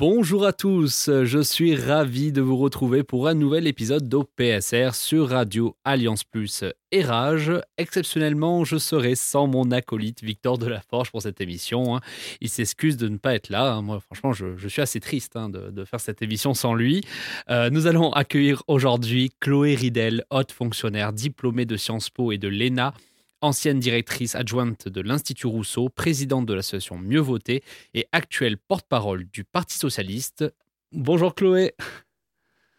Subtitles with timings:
[0.00, 5.30] Bonjour à tous, je suis ravi de vous retrouver pour un nouvel épisode d'OPSR sur
[5.30, 6.62] Radio Alliance Plus
[6.92, 7.50] et Rage.
[7.78, 11.96] Exceptionnellement, je serai sans mon acolyte Victor Delaforge pour cette émission.
[11.96, 12.00] hein.
[12.40, 13.72] Il s'excuse de ne pas être là.
[13.72, 13.82] hein.
[13.82, 17.02] Moi, franchement, je, suis assez triste hein, de, de faire cette émission sans lui.
[17.50, 22.46] Euh, nous allons accueillir aujourd'hui Chloé Ridel, haute fonctionnaire diplômée de Sciences Po et de
[22.46, 22.94] l'ENA,
[23.40, 27.62] ancienne directrice adjointe de l'Institut Rousseau, présidente de l'association Mieux Voter
[27.94, 30.44] et actuelle porte-parole du Parti Socialiste.
[30.92, 31.74] Bonjour Chloé,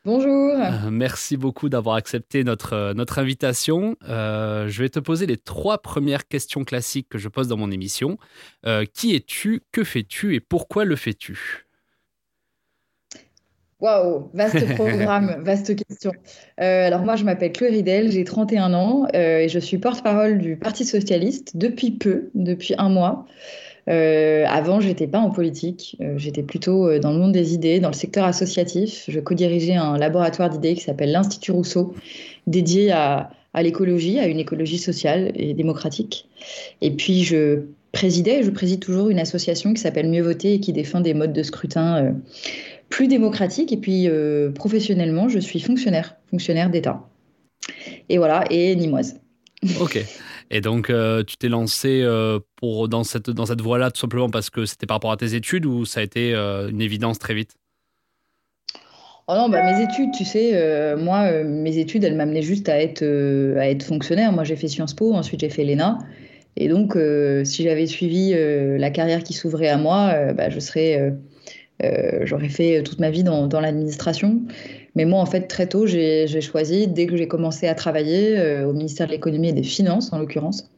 [0.06, 0.54] Bonjour.
[0.56, 3.98] Euh, merci beaucoup d'avoir accepté notre, euh, notre invitation.
[4.08, 7.70] Euh, je vais te poser les trois premières questions classiques que je pose dans mon
[7.70, 8.18] émission.
[8.94, 10.36] Qui es-tu, que fais-tu?
[10.36, 11.68] Et pourquoi le fais-tu?
[13.82, 16.12] Waouh, vaste programme, vaste question.
[16.60, 20.40] Euh, alors moi, je m'appelle Chloé Ridel, j'ai 31 ans euh, et je suis porte-parole
[20.40, 23.26] du Parti Socialiste depuis peu, depuis un mois.
[23.88, 27.88] Euh, avant, j'étais pas en politique, euh, j'étais plutôt dans le monde des idées, dans
[27.88, 29.06] le secteur associatif.
[29.08, 31.96] Je co-dirigeais un laboratoire d'idées qui s'appelle l'Institut Rousseau,
[32.48, 36.28] dédié à, à l'écologie, à une écologie sociale et démocratique.
[36.82, 37.62] Et puis, je
[37.94, 41.34] présidais, je préside toujours une association qui s'appelle Mieux Voter et qui défend des modes
[41.34, 42.14] de scrutin
[42.90, 43.72] plus démocratiques.
[43.72, 47.08] Et puis, euh, professionnellement, je suis fonctionnaire, fonctionnaire d'État.
[48.10, 49.20] Et voilà, et nimoise.
[49.82, 50.00] Ok.
[50.52, 54.30] Et donc, euh, tu t'es lancé euh, pour, dans cette, dans cette voie-là tout simplement
[54.30, 57.34] parce que c'était par rapport à tes études ou ça a été une évidence très
[57.34, 57.56] vite?
[59.32, 62.68] Oh non, bah, mes études, tu sais, euh, moi, euh, mes études, elles m'amenaient juste
[62.68, 64.32] à être, euh, à être fonctionnaire.
[64.32, 66.00] Moi, j'ai fait Sciences Po, ensuite j'ai fait l'ENA.
[66.58, 66.98] Et donc,
[67.46, 71.14] si j'avais suivi la carrière qui s'ouvrait à moi, bah, je serais,
[71.84, 74.42] euh, j'aurais fait toute ma vie dans, l'administration.
[74.96, 78.68] Mais moi, en fait, très tôt, j'ai choisi, dès que j'ai commencé à travailler euh,
[78.68, 80.70] au ministère de l'économie et des finances, en l'occurrence,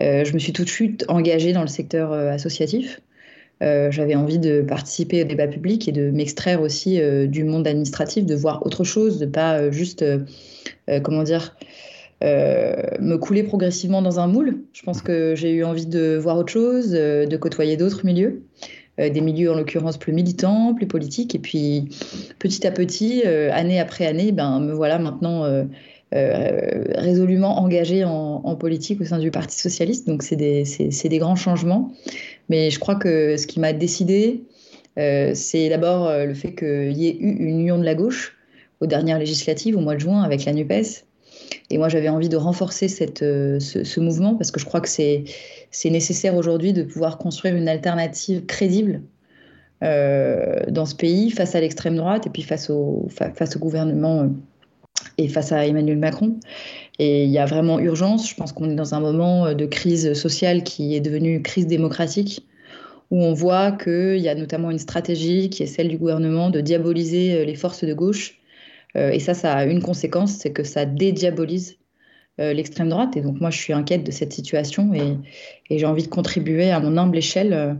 [0.00, 3.00] euh, je me suis tout de suite engagée dans le secteur associatif.
[3.62, 6.98] J'avais envie de participer au débat public et de m'extraire aussi
[7.28, 10.02] du monde administratif, de voir autre chose, de pas juste,
[11.02, 11.54] comment dire,
[12.22, 14.62] me couler progressivement dans un moule.
[14.72, 18.44] Je pense que j'ai eu envie de voir autre chose, de côtoyer d'autres milieux,
[18.98, 21.34] des milieux en l'occurrence plus militants, plus politiques.
[21.34, 21.88] Et puis
[22.38, 25.64] petit à petit, euh, année après année, ben, me voilà maintenant euh,
[26.14, 30.08] euh, résolument engagée en, politique au sein du Parti socialiste.
[30.08, 31.92] Donc c'est des, des grands changements.
[32.48, 34.42] Mais je crois que ce qui m'a décidé,
[34.98, 38.36] euh, c'est d'abord euh, le fait qu'il y ait eu une union de la gauche
[38.80, 41.04] aux dernières législatives au mois de juin avec la NUPES.
[41.70, 44.80] Et moi, j'avais envie de renforcer cette, euh, ce, ce mouvement parce que je crois
[44.80, 45.24] que c'est
[45.70, 49.02] c'est nécessaire aujourd'hui de pouvoir construire une alternative crédible
[49.82, 53.58] euh, dans ce pays face à l'extrême droite et puis face au, fa- face au
[53.58, 54.28] gouvernement euh,
[55.16, 56.38] et face à Emmanuel Macron.
[56.98, 58.28] Et il y a vraiment urgence.
[58.28, 61.66] Je pense qu'on est dans un moment euh, de crise sociale qui est devenue crise
[61.66, 62.46] démocratique,
[63.10, 66.60] où on voit qu'il y a notamment une stratégie qui est celle du gouvernement de
[66.60, 68.36] diaboliser les forces de gauche.
[68.94, 71.76] Et ça, ça a une conséquence, c'est que ça dédiabolise
[72.40, 73.16] l'extrême droite.
[73.16, 75.16] Et donc moi, je suis inquiète de cette situation et,
[75.70, 77.74] j'ai envie de contribuer à mon humble échelle euh,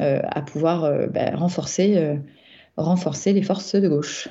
[0.00, 2.16] euh, à pouvoir euh, ben, renforcer, euh,
[2.76, 4.28] renforcer les forces de gauche.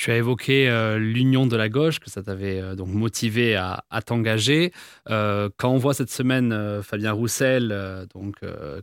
[0.00, 3.82] Tu as évoqué euh, l'union de la gauche, que ça t'avait euh, donc motivé à,
[4.00, 4.72] t'engager.
[5.10, 8.36] Euh, quand on voit cette semaine Fabien Roussel, donc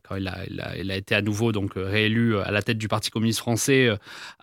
[0.07, 3.89] quand il a, été à nouveau donc réélu à la tête du Parti communiste français,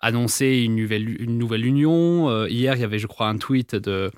[0.01, 2.45] annoncer une nouvelle, une nouvelle union.
[2.45, 4.11] Hier, il y avait, je crois, un tweet de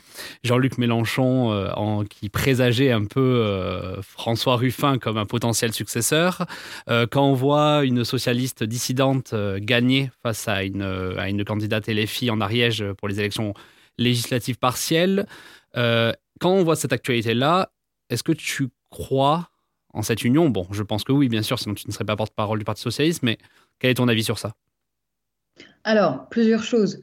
[0.43, 6.47] Jean-Luc Mélenchon en, qui présageait un peu François Ruffin comme un potentiel successeur.
[6.87, 12.41] Quand on voit une socialiste dissidente gagner face à une, à une candidate LFI en
[12.47, 13.53] Ariège pour les élections
[13.97, 15.25] législatives partielles,
[15.75, 17.71] euh, quand on voit cette actualité-là,
[18.09, 19.49] est-ce que tu crois
[19.93, 20.49] en cette union?
[20.49, 22.81] Bon, je pense que oui, bien sûr, sinon tu ne serais pas porte-parole du Parti
[22.81, 23.37] Socialiste, mais
[23.79, 24.53] quel est ton avis sur ça?
[25.83, 27.01] Alors, plusieurs choses.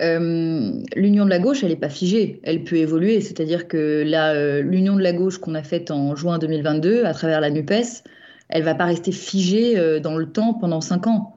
[0.00, 3.20] Euh, l'union de la gauche, elle n'est pas figée, elle peut évoluer.
[3.20, 7.40] C'est-à-dire que euh, l'union de la gauche qu'on a faite en juin 2022 à travers
[7.40, 8.02] la NUPES,
[8.48, 11.33] elle va pas rester figée dans le temps pendant cinq ans.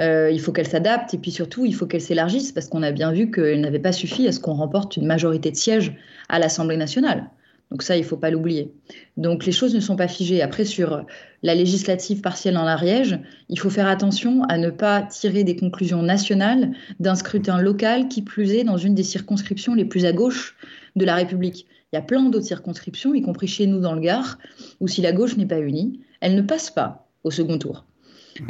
[0.00, 2.92] Euh, il faut qu'elle s'adapte et puis surtout, il faut qu'elle s'élargisse parce qu'on a
[2.92, 5.96] bien vu qu'elle n'avait pas suffi à ce qu'on remporte une majorité de sièges
[6.28, 7.30] à l'Assemblée nationale.
[7.70, 8.72] Donc ça, il ne faut pas l'oublier.
[9.16, 10.42] Donc les choses ne sont pas figées.
[10.42, 11.04] Après, sur
[11.42, 13.18] la législative partielle en Ariège,
[13.48, 18.22] il faut faire attention à ne pas tirer des conclusions nationales d'un scrutin local qui
[18.22, 20.56] plus est dans une des circonscriptions les plus à gauche
[20.94, 21.66] de la République.
[21.92, 24.38] Il y a plein d'autres circonscriptions, y compris chez nous dans le Gard,
[24.80, 27.84] où si la gauche n'est pas unie, elle ne passe pas au second tour.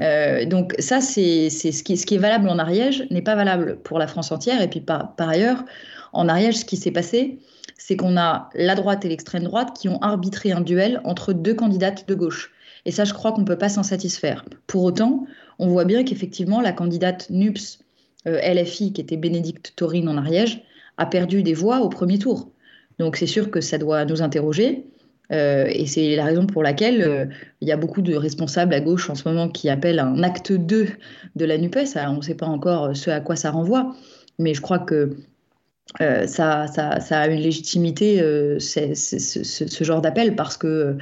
[0.01, 3.79] Euh, donc ça, c'est ce qui, ce qui est valable en Ariège n'est pas valable
[3.83, 4.61] pour la France entière.
[4.63, 5.65] Et puis par, ailleurs,
[6.13, 7.39] en Ariège, ce qui s'est passé,
[7.77, 11.55] c'est qu'on a la droite et l'extrême droite qui ont arbitré un duel entre deux
[11.55, 12.53] candidates de gauche.
[12.87, 14.45] Et ça, je crois qu'on ne peut pas s'en satisfaire.
[14.67, 15.27] Pour autant,
[15.59, 17.79] on voit bien qu'effectivement, la candidate NUPS
[18.27, 20.63] euh, LFI, qui était Bénédicte Taurine en Ariège,
[20.97, 22.51] a perdu des voix au premier tour.
[22.99, 24.87] Donc c'est sûr que ça doit nous interroger.
[25.33, 27.27] Euh, et c'est la raison pour laquelle euh,
[27.61, 30.53] il y a beaucoup de responsables à gauche en ce moment qui appellent un acte
[30.53, 30.89] 2
[31.37, 31.97] de la NUPES.
[31.97, 33.95] on ne sait pas encore ce à quoi ça renvoie,
[34.39, 35.17] mais je crois que
[36.01, 38.19] euh, ça, a une légitimité,
[38.59, 40.97] ce, genre d'appel, parce que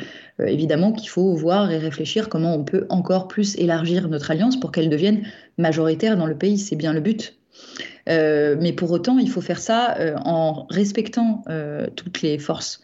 [0.45, 4.73] évidemment qu'il faut voir et réfléchir comment on peut encore plus élargir notre alliance pour
[4.73, 5.23] qu'elle devienne
[5.57, 6.59] majoritaire dans le pays.
[6.59, 7.37] C'est bien le but.
[8.07, 11.45] mais pour autant, il faut faire ça en respectant
[11.97, 12.83] toutes les forces.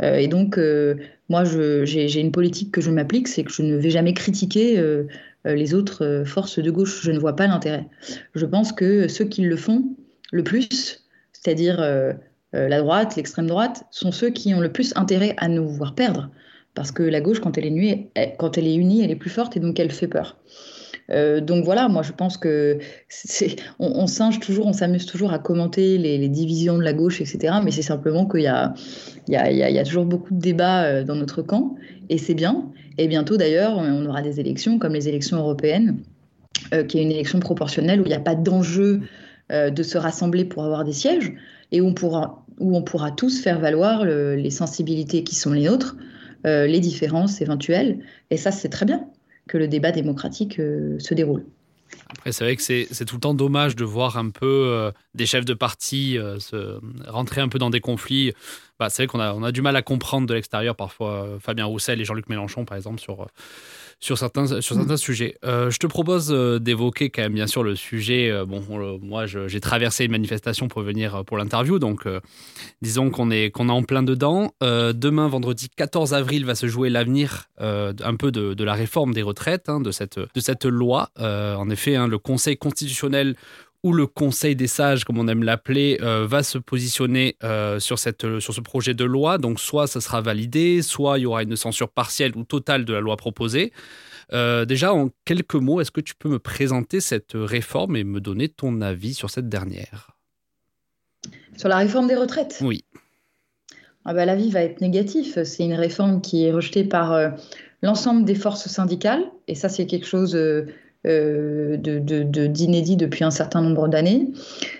[0.00, 0.96] Euh, et donc, euh,
[1.28, 5.04] moi, j'ai une politique que je m'applique, c'est que je ne vais jamais critiquer euh,
[5.44, 7.02] les autres forces de gauche.
[7.02, 7.86] Je ne vois pas l'intérêt.
[8.34, 9.84] Je pense que ceux qui le font
[10.30, 11.84] le plus, c'est-à-dire
[12.52, 16.30] la droite, l'extrême droite, sont ceux qui ont le plus intérêt à nous voir perdre.
[16.74, 19.56] Parce que la gauche, quand elle est, quand elle est unie, elle est plus forte
[19.56, 20.36] et donc elle fait peur.
[21.12, 22.78] Euh, donc voilà, moi je pense que
[23.78, 27.54] on, singe toujours, on s'amuse toujours à commenter les, divisions de la gauche, etc.
[27.62, 28.74] Mais c'est simplement qu'il y a,
[29.28, 31.76] il y, a, toujours beaucoup de débats euh, dans notre camp,
[32.08, 32.70] et c'est bien.
[32.98, 35.98] Et bientôt d'ailleurs, on aura des élections comme les élections européennes,
[36.74, 39.00] euh, qui est une élection proportionnelle où il n'y a pas d'enjeu
[39.50, 41.34] de se rassembler pour avoir des sièges,
[41.72, 45.94] et où on pourra tous faire valoir les sensibilités qui sont les nôtres,
[46.44, 47.98] les différences éventuelles.
[48.30, 49.06] Et ça, c'est très bien
[49.48, 51.44] que le débat démocratique euh, se déroule.
[52.08, 55.26] Après, c'est vrai que c'est tout le temps dommage de voir un peu euh, des
[55.26, 58.32] chefs de parti euh, se rentrer un peu dans des conflits.
[58.78, 61.66] Bah, c'est vrai qu'on a, on a du mal à comprendre de l'extérieur parfois Fabien
[61.66, 63.26] Roussel et Jean-Luc Mélenchon, par exemple, sur
[64.02, 64.98] sur certains, sur certains mm.
[64.98, 65.36] sujets.
[65.44, 68.30] Euh, je te propose euh, d'évoquer quand même bien sûr le sujet.
[68.30, 68.60] Euh, bon,
[69.00, 72.06] moi j'ai traversé une manifestation pour venir pour l'interview, donc
[72.82, 74.52] disons qu'on est, qu'on est en plein dedans.
[74.60, 79.22] demain, vendredi 14 avril, va se jouer l'avenir un peu de, de, la réforme des
[79.22, 81.10] retraites, hein, de, cette, de cette loi.
[81.18, 83.36] en effet, hein, le Conseil constitutionnel
[83.82, 87.98] où le Conseil des sages, comme on aime l'appeler, euh, va se positionner euh, sur,
[87.98, 89.38] cette, sur ce projet de loi.
[89.38, 92.92] Donc soit ça sera validé, soit il y aura une censure partielle ou totale de
[92.92, 93.72] la loi proposée.
[94.32, 98.20] Euh, déjà, en quelques mots, est-ce que tu peux me présenter cette réforme et me
[98.20, 100.16] donner ton avis sur cette dernière?
[101.56, 102.58] Sur la réforme des retraites?
[102.62, 102.84] Oui.
[104.04, 105.42] Ah bah, L'avis va être négatif.
[105.42, 107.32] C'est une réforme qui est rejetée par
[107.82, 109.24] l'ensemble des forces syndicales.
[109.48, 110.66] Et ça, c'est quelque chose euh,
[111.04, 114.28] d'inédit de, depuis un certain nombre d'années.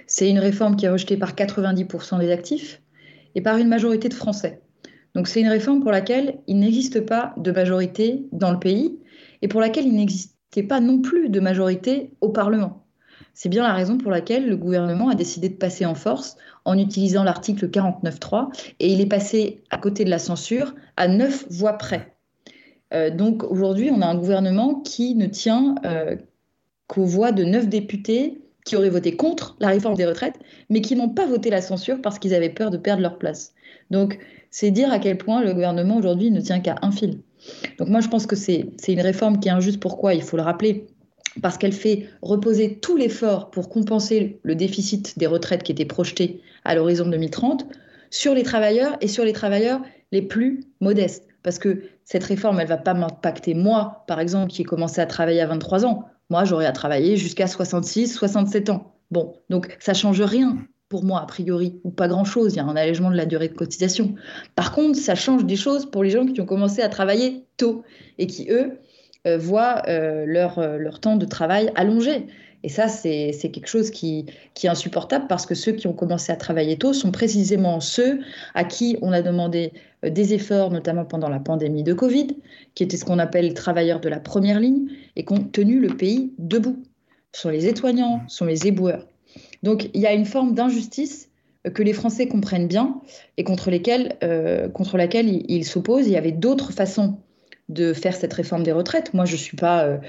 [0.07, 2.81] C'est une réforme qui est rejetée par 90% des actifs
[3.35, 4.61] et par une majorité de Français.
[5.15, 8.99] Donc c'est une réforme pour laquelle il n'existe pas de majorité dans le pays
[9.43, 12.87] et pour laquelle il n'existait pas non plus de majorité au Parlement.
[13.35, 16.79] C'est bien la raison pour laquelle le gouvernement a décidé de passer en force en
[16.79, 18.49] utilisant l'article 49.3
[18.79, 22.12] et il est passé à côté de la censure à neuf voix près.
[22.93, 26.17] Euh, donc aujourd'hui, on a un gouvernement qui ne tient euh,
[26.87, 30.39] qu'aux voix de neuf députés qui auraient voté contre la réforme des retraites,
[30.71, 33.55] mais qui n'ont pas voté la censure parce qu'ils avaient peur de perdre leur place.
[33.91, 34.19] Donc
[34.51, 37.21] c'est dire à quel point le gouvernement aujourd'hui ne tient qu'à un fil.
[37.79, 39.81] Donc moi je pense que c'est une réforme qui est injuste.
[39.81, 40.15] Pourquoi?
[40.15, 40.87] Il faut le rappeler.
[41.41, 46.43] Parce qu'elle fait reposer tout l'effort pour compenser le déficit des retraites qui était projeté
[46.65, 47.67] à l'horizon 2030
[48.11, 49.81] sur les travailleurs et sur les travailleurs
[50.13, 51.32] les plus modestes.
[51.43, 55.07] Parce que cette réforme, elle va pas m'impacter moi, par exemple, qui ai commencé à
[55.07, 56.05] travailler à 23 ans.
[56.31, 58.95] Moi, j'aurais à travailler jusqu'à 66, 67 ans.
[59.11, 60.57] Bon, donc ça change rien
[60.89, 62.53] pour moi, a priori, ou pas grand-chose.
[62.53, 64.15] Il y a un allègement de la durée de cotisation.
[64.55, 67.83] Par contre, ça change des choses pour les gens qui ont commencé à travailler tôt
[68.19, 68.79] et qui, eux,
[69.27, 72.27] euh, voient euh, leur, euh, leur temps de travail allongé.
[72.65, 76.31] Et ça, c'est quelque chose qui, qui, est insupportable parce que ceux qui ont commencé
[76.31, 78.21] à travailler tôt sont précisément ceux
[78.55, 79.73] à qui on a demandé
[80.11, 82.29] des efforts, notamment pendant la pandémie de Covid,
[82.75, 85.97] qui étaient ce qu'on appelle travailleurs de la première ligne et qui ont tenu le
[85.97, 86.83] pays debout.
[87.33, 89.07] Ce sont les étoignants, ce sont les éboueurs.
[89.63, 91.31] Donc il y a une forme d'injustice
[91.67, 93.01] euh, que les Français comprennent bien
[93.37, 93.71] et contre,
[94.23, 96.07] euh, contre laquelle ils s'opposent.
[96.07, 97.19] Il y avait d'autres façons
[97.69, 99.15] de faire cette réforme des retraites.
[99.15, 100.01] Moi, je ne suis pas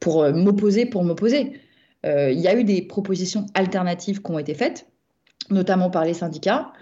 [0.00, 1.60] pour m'opposer pour m'opposer.
[2.04, 4.86] il y a eu des propositions alternatives qui ont été faites,
[5.50, 6.72] notamment par les syndicats.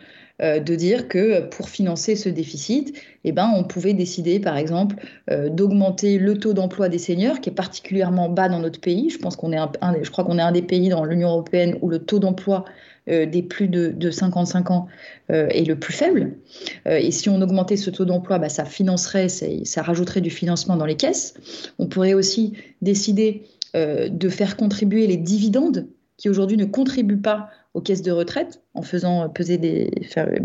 [0.40, 4.96] Euh, de dire que pour financer ce déficit, eh ben, on pouvait décider, par exemple,
[5.30, 9.10] euh, d'augmenter le taux d'emploi des seniors, qui est particulièrement bas dans notre pays.
[9.10, 9.70] Je pense qu'on est un,
[10.02, 12.64] je crois qu'on est un des pays dans l'Union européenne où le taux d'emploi
[13.08, 14.86] euh, des plus de, 55 ans
[15.28, 16.36] est le plus faible.
[16.84, 20.84] et si on augmentait ce taux d'emploi, bah, ça financerait, ça rajouterait du financement dans
[20.84, 21.34] les caisses.
[21.78, 25.86] On pourrait aussi décider de faire contribuer les dividendes
[26.22, 29.90] qui aujourd'hui ne contribuent pas aux caisses de retraite en faisant peser des,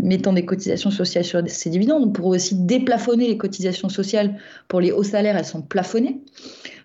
[0.02, 2.02] mettant des cotisations sociales sur ces dividendes.
[2.02, 4.34] On pourrait aussi déplafonner les cotisations sociales
[4.66, 6.18] pour les hauts salaires, elles sont plafonnées.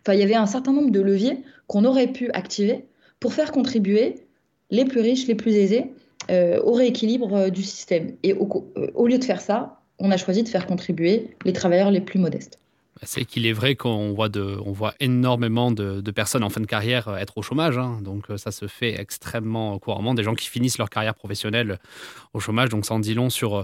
[0.02, 2.86] Enfin, il y avait un certain nombre de leviers qu'on aurait pu activer
[3.20, 4.28] pour faire contribuer
[4.70, 5.92] les plus riches, les plus aisés
[6.30, 8.12] euh, au rééquilibre euh, du système.
[8.22, 8.46] Et euh,
[8.94, 12.20] au lieu de faire ça, on a choisi de faire contribuer les travailleurs les plus
[12.20, 12.60] modestes.
[13.02, 16.66] C'est qu'il est vrai qu'on voit, de, on voit énormément de, personnes en fin de
[16.66, 17.78] carrière euh, être au chômage.
[17.78, 18.00] Hein.
[18.02, 20.14] donc euh, ça se fait extrêmement couramment.
[20.14, 21.80] Des gens qui finissent leur carrière professionnelle
[22.34, 22.70] au chômage.
[22.70, 23.64] Donc ça en dit long sur, euh,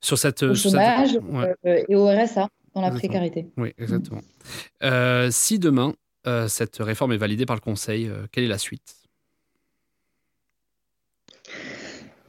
[0.00, 0.42] sur cette...
[0.42, 1.18] Au chômage
[1.64, 3.46] et au RSA, dans la précarité.
[3.56, 4.20] Oui, exactement.
[5.30, 5.94] si demain,
[6.48, 9.03] cette réforme est validée par le Conseil, quelle est la suite?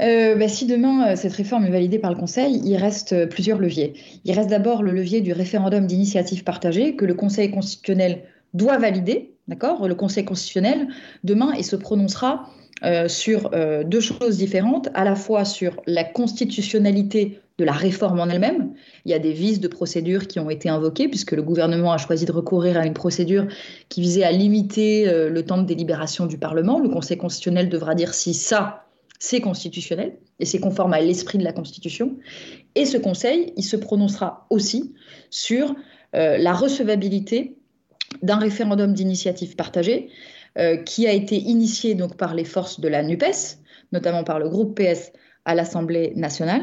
[0.01, 3.27] Euh, bah, si demain euh, cette réforme est validée par le Conseil, il reste euh,
[3.27, 3.93] plusieurs leviers.
[4.25, 8.23] Il reste d'abord le levier du référendum d'initiative partagée que le Conseil constitutionnel
[8.53, 9.31] doit valider.
[9.47, 9.87] D'accord?
[9.87, 10.87] Le Conseil constitutionnel,
[11.23, 12.49] demain, il se prononcera
[13.07, 13.51] sur
[13.85, 18.73] deux choses différentes, à la fois sur la constitutionnalité de la réforme en elle-même.
[19.05, 21.97] Il y a des vices de procédure qui ont été invoqués, puisque le gouvernement a
[21.97, 23.47] choisi de recourir à une procédure
[23.87, 26.79] qui visait à limiter le temps de délibération du Parlement.
[26.79, 28.84] Le Conseil constitutionnel devra dire si ça,
[29.19, 32.17] c'est constitutionnel et c'est conforme à l'esprit de la Constitution.
[32.75, 34.93] Et ce Conseil, il se prononcera aussi
[35.29, 35.75] sur
[36.15, 37.57] euh, la recevabilité
[38.21, 40.09] d'un référendum d'initiative partagée
[40.57, 43.59] euh, qui a été initié donc par les forces de la NUPES,
[43.91, 45.11] notamment par le groupe PS
[45.45, 46.61] à l'Assemblée nationale.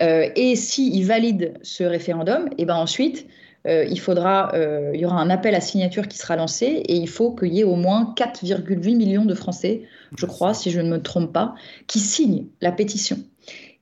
[0.00, 3.26] Euh, et s'il valide ce référendum, et eh ben ensuite,
[3.64, 7.54] il, il y aura un appel à signature qui sera lancé et il faut qu'il
[7.54, 9.82] y ait au moins 4,8 millions de Français
[10.16, 11.54] je crois, si je ne me trompe pas,
[11.86, 13.18] qui signent la pétition.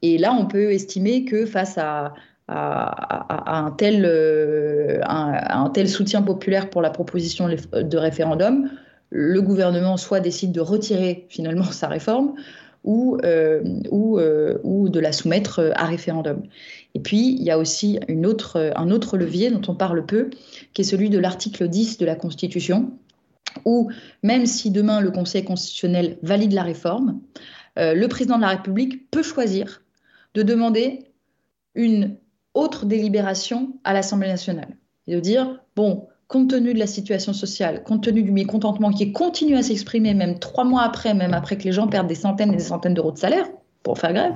[0.03, 2.15] Et là, on peut estimer que face à,
[2.49, 8.71] un, tel, euh, un, tel, soutien populaire pour la proposition de référendum,
[9.11, 12.35] le gouvernement soit décide de retirer finalement sa réforme
[12.83, 16.43] ou, euh, ou, euh, ou de la soumettre à référendum.
[16.95, 20.31] Et puis, il y a aussi une autre, un autre levier dont on parle peu,
[20.73, 22.91] qui est celui de l'article 10 de la Constitution,
[23.65, 23.91] où
[24.23, 27.21] même si demain le Conseil constitutionnel valide la réforme,
[27.79, 29.83] euh, le président de la République peut choisir
[30.35, 31.11] de demander
[31.75, 32.17] une
[32.55, 34.77] autre délibération à l'Assemblée nationale
[35.07, 39.13] et de dire, bon, compte tenu de la situation sociale, compte tenu du mécontentement qui
[39.13, 42.53] continue à s'exprimer même trois mois après, même après que les gens perdent des centaines
[42.53, 43.47] et des centaines d'euros de salaire
[43.83, 44.35] pour faire grève,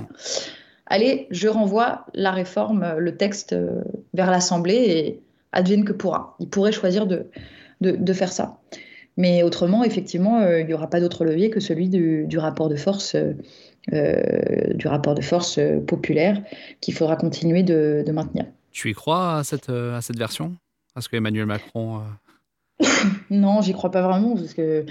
[0.87, 3.83] allez, je renvoie la réforme, le texte euh,
[4.14, 6.37] vers l'Assemblée et advienne que pourra.
[6.40, 7.28] Il pourrait choisir de,
[7.80, 8.59] de faire ça.
[9.16, 12.76] Mais autrement, effectivement, euh, il n'y aura pas d'autre levier que celui du, rapport de
[12.76, 13.35] force, euh,
[13.92, 16.42] euh, du rapport de force populaire
[16.80, 18.47] qu'il faudra continuer de, maintenir.
[18.73, 20.54] Tu y crois à cette, à cette version?
[20.97, 22.02] À ce que Emmanuel Macron
[23.30, 24.85] non, j'y crois pas vraiment parce que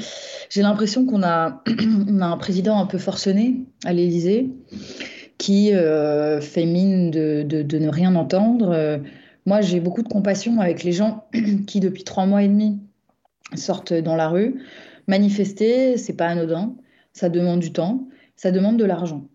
[0.49, 1.61] j'ai l'impression qu'on a,
[2.21, 4.49] a, un président un peu forcené à l'Élysée
[5.37, 9.01] qui fait mine de, de, de, ne rien entendre.
[9.45, 11.25] moi, j'ai beaucoup de compassion avec les gens
[11.67, 12.79] qui, depuis trois mois et demi,
[13.57, 14.61] sortent dans la rue.
[15.07, 16.75] Manifester, c'est pas anodin,
[17.13, 19.27] ça demande du temps, ça demande de l'argent.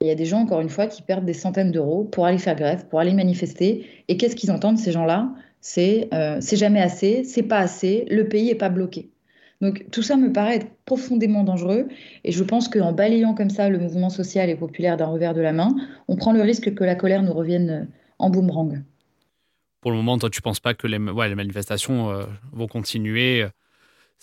[0.00, 2.38] Il y a des gens, encore une fois, qui perdent des centaines d'euros pour aller
[2.38, 3.86] faire grève, pour aller manifester.
[4.08, 5.32] Et qu'est-ce qu'ils entendent, ces gens-là?
[5.60, 9.10] C'est euh, c'est jamais assez, c'est pas assez, le pays est pas bloqué.
[9.62, 11.88] Donc tout ça me paraît être profondément dangereux
[12.22, 15.40] et je pense qu'en balayant comme ça le mouvement social et populaire d'un revers de
[15.40, 15.74] la main,
[16.06, 17.88] on prend le risque que la colère nous revienne
[18.18, 18.82] en boomerang
[19.84, 23.42] pour le moment, toi, tu ne penses pas que les, les manifestations euh, vont continuer
[23.42, 23.48] euh,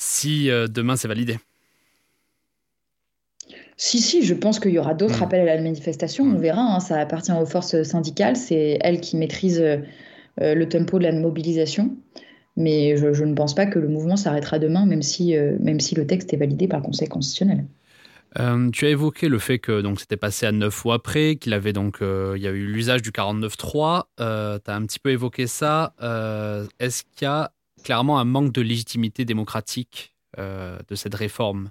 [0.01, 1.37] si euh, demain c'est validé
[3.77, 5.23] si, si, je pense qu'il y aura d'autres hmm.
[5.23, 6.23] appels à la manifestation.
[6.25, 6.41] On hmm.
[6.41, 8.35] verra, hein, ça appartient aux forces syndicales.
[8.35, 9.65] C'est elles qui maîtrisent
[10.39, 11.95] le tempo de la mobilisation.
[12.55, 16.05] Mais je, ne pense pas que le mouvement s'arrêtera demain, même si, même si le
[16.05, 17.65] texte est validé par le Conseil constitutionnel.
[18.39, 21.53] Euh, tu as évoqué le fait que donc c'était passé à neuf fois après, qu'il
[21.53, 24.03] avait donc euh, il y a eu l'usage du 49.3.
[24.19, 25.93] Euh, tu as un petit peu évoqué ça.
[26.79, 27.51] Est-ce qu'il y a
[27.83, 31.69] clairement un manque de légitimité démocratique de cette réforme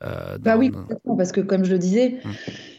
[0.00, 0.70] Bah oui,
[1.16, 2.32] parce que comme je le disais, hum.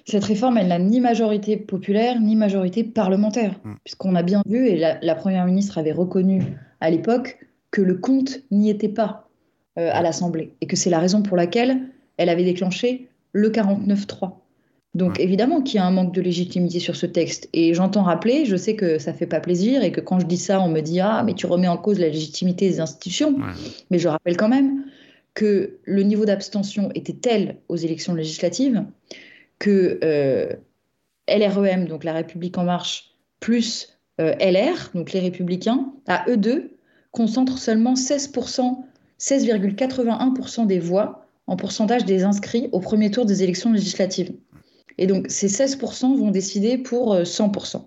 [0.06, 3.78] cette réforme, elle n'a ni majorité populaire ni majorité parlementaire, hum.
[3.84, 6.42] puisqu'on a bien vu et la, la, première ministre avait reconnu
[6.80, 7.38] à l'époque
[7.72, 9.28] que le compte n'y était pas
[9.76, 14.32] à l'Assemblée et que c'est la raison pour laquelle elle avait déclenché le 49-3.
[14.98, 17.50] Donc évidemment qu'il y a un manque de légitimité sur ce texte.
[17.54, 20.38] Et j'entends rappeler, je sais que ça fait pas plaisir et que quand je dis
[20.38, 23.38] ça, on me dit ah mais tu remets en cause la légitimité des institutions.
[23.92, 24.86] Mais je rappelle quand même
[25.36, 28.86] que le niveau d'abstention était tel aux élections législatives
[29.60, 30.52] que euh,
[31.30, 36.72] LREM, donc la République en marche, plus euh, LR, donc les Républicains, à eux deux,
[37.12, 38.78] concentrent seulement 16%,
[39.20, 44.34] 16,81% des voix en pourcentage des inscrits au premier tour des élections législatives.
[44.98, 47.76] Et donc, ces 16% vont décider pour 100%.
[47.76, 47.80] Euh,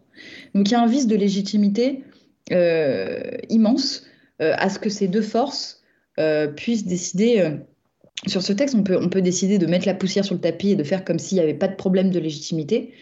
[0.54, 2.04] donc, il y a un vice de légitimité
[2.52, 4.04] euh, immense
[4.40, 5.78] euh, à ce que ces deux forces
[6.54, 7.50] puissent décider.
[8.26, 10.72] sur ce texte, on peut, on peut décider de mettre la poussière sur le tapis
[10.72, 12.92] et de faire comme s'il n'y avait pas de problème de légitimité.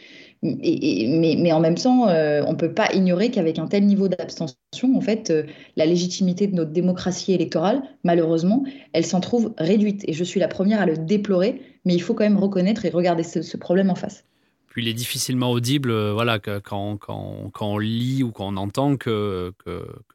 [0.43, 4.57] Mais, en même temps, on ne peut pas ignorer qu'avec un tel niveau d'abstention,
[4.95, 5.33] en fait,
[5.77, 10.05] la légitimité de notre démocratie électorale, malheureusement, elle s'en trouve réduite.
[10.07, 12.91] Et je suis la première à le déplorer, mais il faut quand même reconnaître et
[12.91, 14.25] regarder ce, problème en face.
[14.69, 19.53] Puis il est difficilement audible, euh, voilà, quand, on lit ou quand on entend que,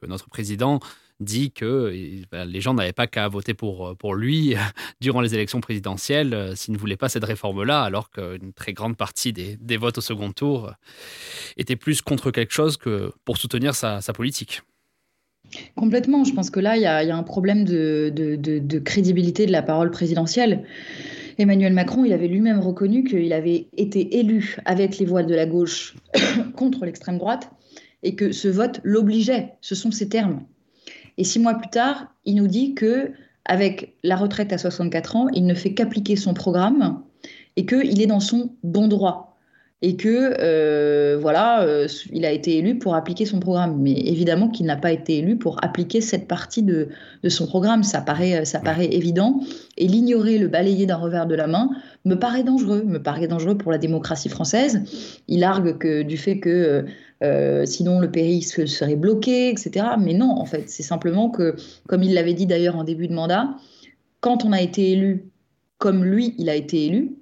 [0.06, 0.80] notre président
[1.20, 1.92] dit que
[2.30, 4.54] ben, les gens n'avaient pas qu'à voter pour, pour lui
[5.00, 8.96] durant les élections présidentielles euh, s'ils ne voulaient pas cette réforme-là, alors qu'une très grande
[8.96, 10.72] partie des, des, votes au second tour
[11.56, 14.62] était plus contre quelque chose que pour soutenir sa, politique.
[15.74, 16.24] Complètement.
[16.24, 19.62] Je pense que là, il y a un problème de, de, de, crédibilité de la
[19.62, 20.64] parole présidentielle.
[21.38, 25.46] Emmanuel Macron, il avait lui-même reconnu qu'il avait été élu avec les voix de la
[25.46, 25.96] gauche
[26.56, 27.50] contre l'extrême droite
[28.02, 29.54] et que ce vote l'obligeait.
[29.60, 30.44] Ce sont ses termes.
[31.18, 33.12] Et six mois plus tard, il nous dit que
[33.44, 37.02] avec la retraite à 64 ans, il ne fait qu'appliquer son programme
[37.56, 39.33] et qu'il est dans son bon droit
[39.82, 43.76] et que euh, voilà, euh, il a été élu pour appliquer son programme.
[43.80, 46.88] Mais évidemment qu'il n'a pas été élu pour appliquer cette partie de,
[47.22, 47.82] de son programme.
[47.82, 49.40] Ça paraît, ça paraît évident.
[49.76, 51.68] Et l'ignorer, le balayer d'un revers de la main,
[52.04, 52.82] me paraît dangereux.
[52.84, 54.80] Me paraît dangereux pour la démocratie française.
[55.28, 56.86] Il argue que du fait que
[57.22, 59.86] euh, sinon le pays serait bloqué, etc.
[59.98, 61.56] Mais non, en fait, c'est simplement que,
[61.88, 63.54] comme il l'avait dit d'ailleurs en début de mandat,
[64.20, 65.30] quand on a été élu
[65.78, 67.16] comme lui, il a été élu,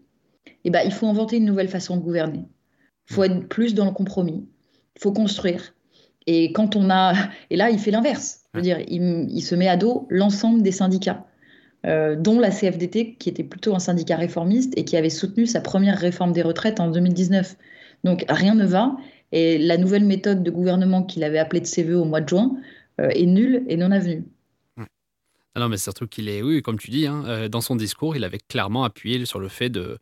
[0.64, 2.44] eh ben, il faut inventer une nouvelle façon de gouverner.
[3.10, 4.46] Il faut être plus dans le compromis.
[4.96, 5.74] Il faut construire.
[6.26, 7.14] Et quand on a,
[7.50, 8.40] et là, il fait l'inverse.
[8.54, 11.24] Je veux dire, il, se met à dos l'ensemble des syndicats,
[11.86, 15.62] euh, dont la CFDT, qui était plutôt un syndicat réformiste et qui avait soutenu sa
[15.62, 17.56] première réforme des retraites en 2019.
[18.04, 18.94] Donc rien ne va.
[19.32, 22.28] Et la nouvelle méthode de gouvernement qu'il avait appelée de ses voeux au mois de
[22.28, 22.56] juin
[23.00, 24.24] euh, est nulle et non avenue.
[25.54, 28.16] Ah non, mais surtout qu'il est, oui, comme tu dis, hein, euh, dans son discours,
[28.16, 29.98] il avait clairement appuyé sur le fait de,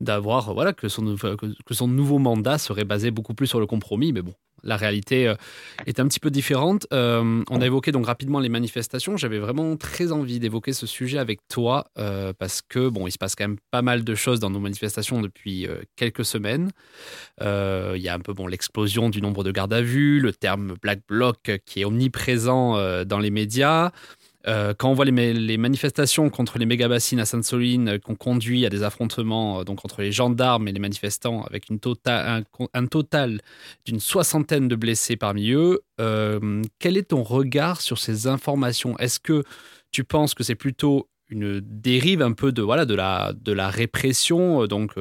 [0.00, 4.12] d'avoir voilà que son, que, son nouveau mandat serait basé beaucoup plus sur le compromis.
[4.12, 5.34] Mais bon, la réalité euh,
[5.86, 6.86] est un petit peu différente.
[6.92, 9.16] Euh, on a évoqué donc rapidement les manifestations.
[9.16, 13.18] J'avais vraiment très envie d'évoquer ce sujet avec toi euh, parce que bon, il se
[13.18, 16.70] passe quand même pas mal de choses dans nos manifestations depuis quelques semaines.
[17.40, 20.74] Il y a un peu bon l'explosion du nombre de gardes à vue, le terme
[20.80, 23.90] black bloc qui est omniprésent dans les médias.
[24.46, 28.64] Euh, quand on voit les, manifestations contre les méga-bassines à Sainte-Soline euh, qui ont conduit
[28.64, 33.40] à des affrontements euh, donc entre les gendarmes et les manifestants avec tota-, un, total
[33.84, 35.80] d'une soixantaine de blessés parmi eux,
[36.78, 38.96] quel est ton regard sur ces informations?
[38.98, 39.44] Est-ce que
[39.92, 43.68] tu penses que c'est plutôt une dérive un peu de, voilà, de, la, de la
[43.68, 44.94] répression donc,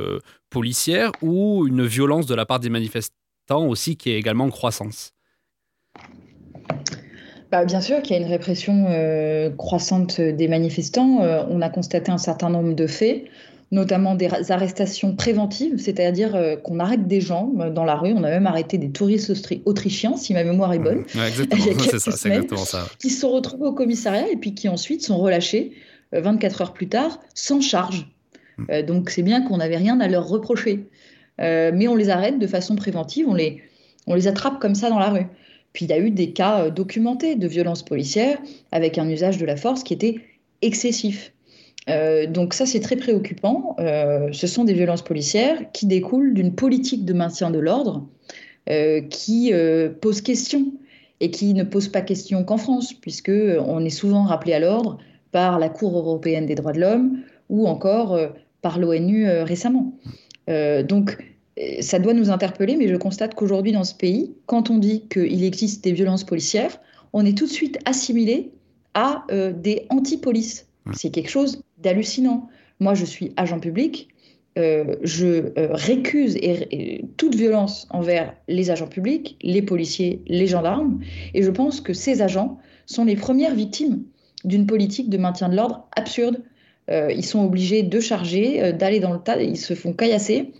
[0.49, 5.13] policière ou une violence de la part des manifestants aussi qui est également en croissance?
[7.51, 11.23] Bah, bien sûr qu'il y a une répression euh, croissante des manifestants.
[11.23, 13.23] Euh, on a constaté un certain nombre de faits,
[13.71, 18.13] notamment des arrestations préventives, c'est-à-dire euh, qu'on arrête des gens dans la rue.
[18.13, 19.33] On a même arrêté des touristes
[19.65, 21.05] autrichiens, si ma mémoire est bonne.
[21.27, 22.88] exactement, c'est ça, exactement ça.
[22.99, 25.71] Qui se sont retrouvés au commissariat et puis qui ensuite sont relâchés
[26.12, 28.07] 24 heures plus tard sans charge.
[28.57, 28.81] Hmm.
[28.81, 30.85] donc c'est bien qu'on n'avait rien à leur reprocher.
[31.38, 33.62] mais on les arrête de façon préventive, on les,
[34.05, 35.27] on les attrape comme ça dans la rue.
[35.73, 38.39] Puis il y a eu des cas euh, documentés de violences policières
[38.71, 40.15] avec un usage de la force qui était
[40.62, 41.34] excessif.
[41.89, 43.75] Euh, donc ça, c'est très préoccupant.
[43.79, 48.08] Euh, ce sont des violences policières qui découlent d'une politique de maintien de l'ordre
[49.10, 49.51] qui
[49.99, 50.73] pose question
[51.21, 54.99] et qui ne pose pas question qu'en France, puisque on est souvent rappelé à l'ordre
[55.32, 58.15] par la Cour européenne des droits de l'homme ou encore
[58.62, 59.97] par l'ONU récemment.
[60.47, 61.17] donc
[61.81, 65.43] ça doit nous interpeller, mais je constate qu'aujourd'hui dans ce pays, quand on dit qu'il
[65.43, 66.79] existe des violences policières,
[67.13, 68.51] on est tout de suite assimilé
[68.93, 70.67] à euh, des anti-polices.
[70.93, 72.49] C'est quelque chose d'hallucinant.
[72.79, 74.09] Moi, je suis agent public,
[74.57, 76.38] euh, je euh, récuse
[77.17, 80.99] toute violence envers les agents publics, les policiers, les gendarmes,
[81.33, 84.03] et je pense que ces agents sont les premières victimes
[84.45, 86.41] d'une politique de maintien de l'ordre absurde.
[86.89, 90.53] ils sont obligés de charger, d'aller dans le tas, ils se font caillasser,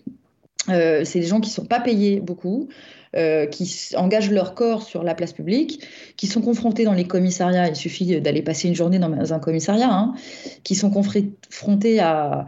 [0.68, 2.70] c'est des gens qui ne sont pas payés beaucoup,
[3.14, 5.84] qui engagent leur corps sur la place publique,
[6.16, 9.90] qui sont confrontés dans les commissariats, il suffit d'aller passer une journée dans un commissariat,
[9.92, 10.14] hein,
[10.64, 12.46] qui sont confrontés à,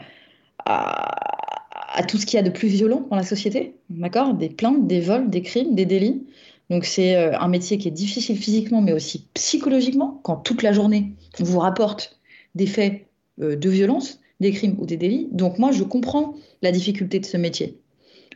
[0.65, 4.33] à, tout ce qu'il y a de plus violent dans la société, d'accord?
[4.33, 6.25] Des plaintes, des vols, des crimes, des délits.
[6.69, 10.71] Donc c'est euh, un métier qui est difficile physiquement, mais aussi psychologiquement, quand toute la
[10.71, 12.19] journée, on vous rapporte
[12.55, 13.07] des faits
[13.41, 15.27] euh, de violence, des crimes ou des délits.
[15.31, 17.80] Donc moi, je comprends la difficulté de ce métier.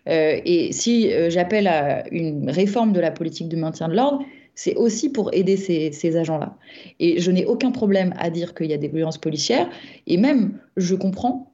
[0.08, 4.24] Euh, et si j'appelle à une réforme de la politique de maintien de l'ordre,
[4.56, 6.58] c'est aussi pour aider ces, agents-là.
[7.00, 9.70] Et je n'ai aucun problème à dire qu'il y a des violences policières.
[10.08, 11.52] Et même, je comprends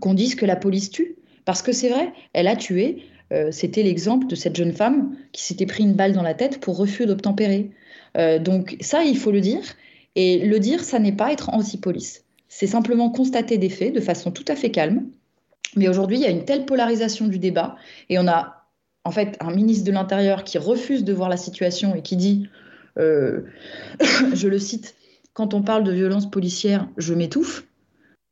[0.00, 1.16] qu'on dise que la police tue.
[1.44, 3.04] Parce que c'est vrai, elle a tué.
[3.32, 6.60] Euh, c'était l'exemple de cette jeune femme qui s'était pris une balle dans la tête
[6.60, 7.70] pour refus d'obtempérer.
[8.16, 9.62] Euh, donc ça, il faut le dire.
[10.16, 12.24] Et le dire, ça n'est pas être anti-police.
[12.48, 15.06] C'est simplement constater des faits de façon tout à fait calme.
[15.76, 17.76] Mais aujourd'hui, il y a une telle polarisation du débat
[18.08, 18.68] et on a
[19.04, 22.48] en fait un ministre de l'Intérieur qui refuse de voir la situation et qui dit,
[22.98, 23.42] euh,
[24.34, 24.94] je le cite,
[25.32, 27.66] quand on parle de violence policière, je m'étouffe.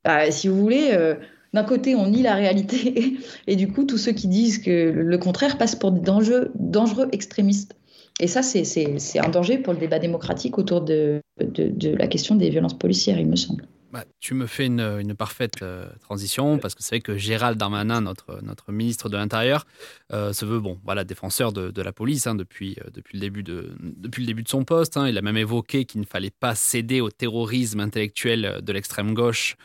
[0.05, 1.17] Bah, si vous voulez,
[1.53, 5.19] d'un côté, on nie la réalité, et, du coup, tous ceux qui disent que le
[5.19, 7.75] contraire passent pour des dangereux, dangereux extrémistes.
[8.21, 12.79] Et ça, c'est un danger pour le débat démocratique autour de, la question des violences
[12.79, 13.65] policières, il me semble.
[13.91, 17.59] Bah, tu me fais une, une parfaite euh, transition parce que c'est vrai que Gérald
[17.59, 19.67] Darmanin, notre, notre ministre de l'Intérieur,
[20.13, 23.21] euh, se veut bon, voilà, défenseur de, de la police hein, depuis, euh, depuis, le
[23.21, 24.97] début de, depuis le début de son poste.
[24.97, 25.09] Hein.
[25.09, 29.57] Il a même évoqué qu'il ne fallait pas céder au terrorisme intellectuel de l'extrême gauche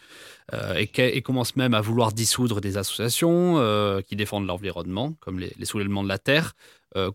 [0.78, 6.04] et, commence même à vouloir dissoudre des associations qui défendent l'environnement, comme les, les, soulèvements
[6.04, 6.54] de la terre.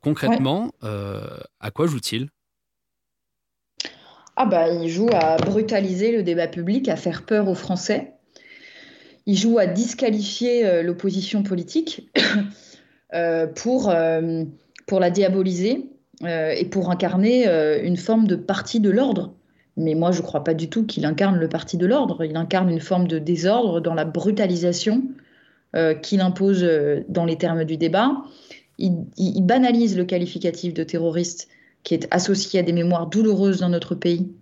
[0.01, 2.29] concrètement, à quoi joue-t-il?
[4.43, 8.15] Ah bah, il joue à brutaliser le débat public, à faire peur aux Français.
[9.27, 12.09] Il joue à disqualifier euh, l'opposition politique
[13.13, 14.45] euh, pour, euh,
[14.87, 15.91] pour la diaboliser
[16.23, 17.47] et pour incarner
[17.83, 19.35] une forme de parti de l'ordre.
[19.79, 22.25] Mais moi, je ne crois pas du tout qu'il incarne le parti de l'ordre.
[22.25, 25.03] Il incarne une forme de désordre dans la brutalisation
[26.03, 26.63] qu'il impose
[27.09, 28.19] dans les termes du débat.
[28.77, 31.49] Il, il, banalise le qualificatif de terroriste
[31.83, 34.33] qui est associé à des mémoires douloureuses dans notre pays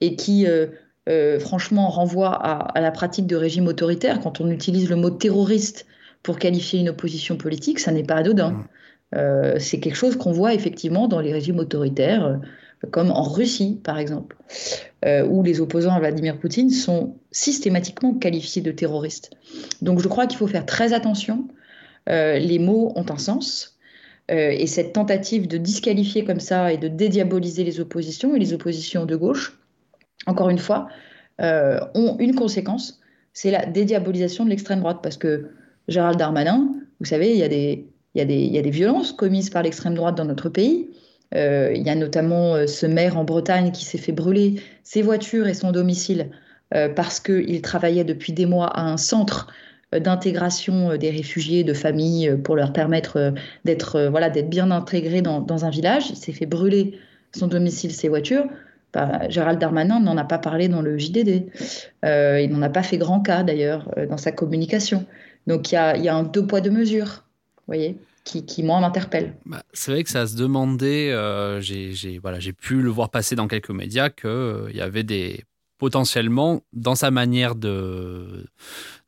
[0.00, 0.66] et qui, euh,
[1.08, 4.20] euh, franchement, renvoie à, la pratique de régimes autoritaires.
[4.20, 5.86] Quand on utilise le mot terroriste
[6.22, 8.50] pour qualifier une opposition politique, ça n'est pas anodin.
[8.50, 8.64] Mmh.
[9.14, 12.40] Euh, c'est quelque chose qu'on voit effectivement dans les régimes autoritaires,
[12.90, 14.36] comme en Russie, par exemple,
[15.28, 19.30] où les opposants à Vladimir Poutine sont systématiquement qualifiés de terroristes.
[19.80, 21.46] Donc je crois qu'il faut faire très attention.
[22.06, 23.75] les mots ont un sens.
[24.30, 28.52] Euh, et cette tentative de disqualifier comme ça et de dédiaboliser les oppositions et les
[28.52, 29.58] oppositions de gauche,
[30.26, 30.88] encore une fois,
[31.40, 33.00] euh, ont une conséquence,
[33.32, 34.98] c'est la dédiabolisation de l'extrême droite.
[35.02, 35.50] Parce que
[35.88, 38.62] Gérald Darmanin, vous savez, il y a des, il y a des, il y a
[38.62, 40.90] des violences commises par l'extrême droite dans notre pays.
[41.34, 45.46] Euh, il y a notamment ce maire en Bretagne qui s'est fait brûler ses voitures
[45.46, 46.30] et son domicile
[46.96, 49.46] parce qu'il travaillait depuis des mois à un centre
[49.92, 55.64] d'intégration euh, des réfugiés, de familles, euh, pour leur permettre d'être voilà, bien intégrés dans,
[55.64, 56.10] un village.
[56.10, 56.98] Il s'est fait brûler
[57.32, 58.46] son domicile, ses voitures.
[58.92, 61.46] Bah, Gérald Darmanin n'en a pas parlé dans le JDD.
[62.04, 65.04] il n'en a pas fait grand cas d'ailleurs dans sa communication.
[65.46, 67.24] Donc il y a, un deux poids deux mesures,
[67.66, 69.34] voyez, qui, moi m'interpelle.
[69.44, 71.10] Bah, c'est vrai que ça se demandait.
[71.60, 75.44] j'ai voilà, pu le voir passer dans quelques médias qu'il y avait des
[75.78, 78.46] potentiellement, dans sa manière de,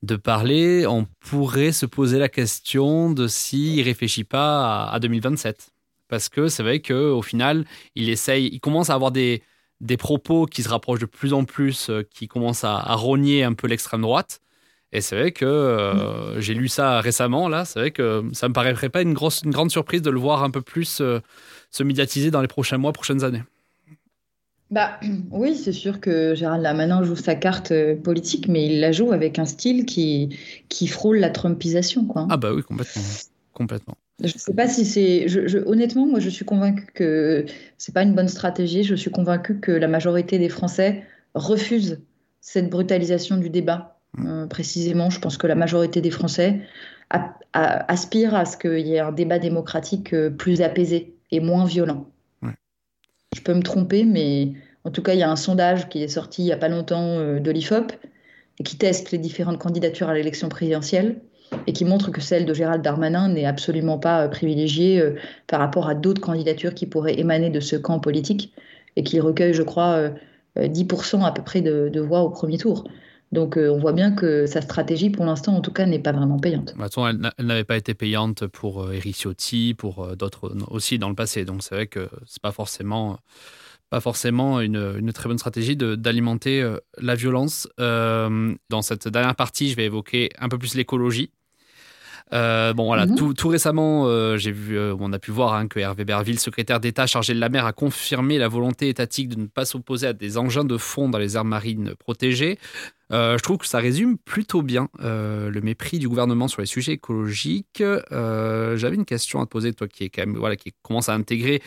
[0.02, 5.70] de parler, on pourrait se poser la question de s'il ne réfléchit pas à, 2027.
[6.08, 9.42] Parce que c'est vrai qu'au final, il essaye, il commence à avoir des,
[9.80, 13.52] des propos qui se rapprochent de plus en plus, euh, qui commencent à, rogner un
[13.52, 14.40] peu l'extrême droite.
[14.90, 17.66] Et c'est vrai que euh, j'ai lu ça récemment, là.
[17.66, 20.18] C'est vrai que ça ne me paraîtrait pas une, grosse, une grande surprise de le
[20.18, 21.20] voir un peu plus euh,
[21.70, 23.42] se médiatiser dans les prochains mois, prochaines années.
[24.70, 25.00] Bah
[25.30, 29.12] oui, c'est sûr que Gérald Darmanin joue sa carte euh, politique, mais il la joue
[29.12, 30.36] avec un style qui,
[30.68, 32.26] qui frôle la Trumpisation, quoi.
[32.30, 33.02] Ah bah oui, complètement.
[33.52, 33.96] complètement.
[34.20, 35.26] Je ne sais pas si c'est.
[35.66, 37.44] honnêtement, moi, je suis convaincue que
[37.76, 38.82] c'est pas une bonne stratégie.
[38.82, 41.04] Je suis convaincue que la majorité des Français
[41.34, 42.00] refusent
[42.40, 44.00] cette brutalisation du débat.
[44.16, 44.26] Mm.
[44.26, 46.60] Euh, précisément, je pense que la majorité des Français
[47.52, 52.06] aspirent à ce qu'il y ait un débat démocratique euh, plus apaisé et moins violent.
[53.34, 54.52] Je peux me tromper, mais
[54.84, 56.68] en tout cas, il y a un sondage qui est sorti il n'y a pas
[56.68, 57.92] longtemps euh, de l'IFOP
[58.58, 61.20] et qui teste les différentes candidatures à l'élection présidentielle
[61.66, 65.60] et qui montre que celle de Gérald Darmanin n'est absolument pas euh, privilégiée euh, par
[65.60, 68.54] rapport à d'autres candidatures qui pourraient émaner de ce camp politique
[68.96, 70.10] et qu'il recueille, je crois,
[70.56, 72.82] 10% à peu près de, voix au premier tour.
[73.32, 76.38] Donc on voit bien que sa stratégie, pour l'instant en tout cas, n'est pas vraiment
[76.38, 76.74] payante.
[77.06, 81.44] elle n'avait pas été payante pour Eric Ciotti, pour d'autres aussi dans le passé.
[81.44, 83.18] Donc c'est vrai que c'est pas forcément
[83.90, 87.68] pas forcément une, très bonne stratégie d'alimenter euh, la violence.
[87.80, 91.30] Euh, dans cette dernière partie, je vais évoquer un peu plus l'écologie.
[92.32, 93.34] Euh, bon voilà, mhm.
[93.34, 97.34] tout, récemment, j'ai vu, on a pu voir hein, que Hervé Berville, secrétaire d'État chargé
[97.34, 100.64] de la mer, a confirmé la volonté étatique de ne pas s'opposer à des engins
[100.64, 102.58] de fond dans les aires marines protégées.
[103.10, 107.82] je trouve que ça résume plutôt bien le mépris du gouvernement sur les sujets écologiques.
[108.10, 111.14] J'avais une question à te poser, toi qui est quand même voilà qui commence à
[111.14, 111.62] intégrer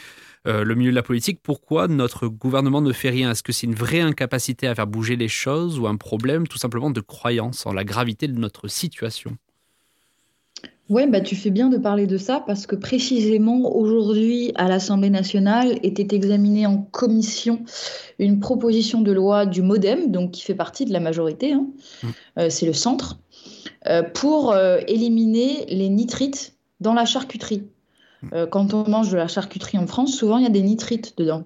[0.48, 3.32] euh, le milieu de la politique, pourquoi notre gouvernement ne fait rien?
[3.32, 6.58] Est-ce que c'est une vraie incapacité à faire bouger les choses ou un problème tout
[6.58, 9.38] simplement de croyance en la gravité de notre situation?
[10.90, 15.10] Oui, bah, tu fais bien de parler de ça parce que précisément aujourd'hui à l'Assemblée
[15.10, 17.64] nationale était examinée en commission
[18.20, 21.68] une proposition de loi du MoDem, donc qui fait partie de la majorité, hein.
[22.04, 22.08] mmh.
[22.40, 23.20] euh, c'est le centre,
[23.88, 24.54] euh, pour
[24.88, 27.64] éliminer les nitrites dans la charcuterie.
[28.34, 31.18] Euh, quand on mange de la charcuterie en France, souvent il y a des nitrites
[31.18, 31.44] dedans.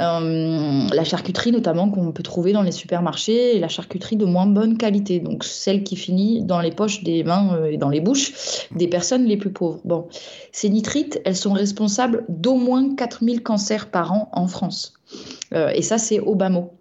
[0.00, 4.46] Euh, la charcuterie notamment qu'on peut trouver dans les supermarchés et la charcuterie de moins
[4.46, 8.00] bonne qualité, donc celle qui finit dans les poches des mains euh, et dans les
[8.00, 9.80] bouches des personnes les plus pauvres.
[9.84, 10.06] Bon,
[10.52, 14.94] ces nitrites, elles sont responsables d'au moins 4000 cancers par an en France.
[15.52, 16.74] et ça, c'est mot.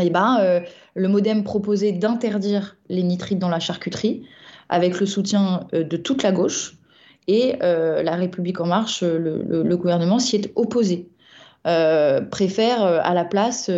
[0.00, 0.62] Et ben,
[0.94, 4.24] le modem proposait d'interdire les nitrites dans la charcuterie
[4.68, 6.76] avec le soutien de toute la gauche,
[7.28, 11.08] et euh, la République en marche, le, gouvernement s'y est opposé.
[11.66, 13.70] Euh, préfère euh, à la place